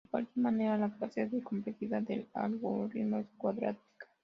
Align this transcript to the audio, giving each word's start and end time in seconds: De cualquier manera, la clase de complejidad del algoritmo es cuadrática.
De 0.03 0.09
cualquier 0.09 0.37
manera, 0.43 0.77
la 0.79 0.89
clase 0.89 1.27
de 1.27 1.43
complejidad 1.43 2.01
del 2.01 2.27
algoritmo 2.33 3.19
es 3.19 3.27
cuadrática. 3.37 4.07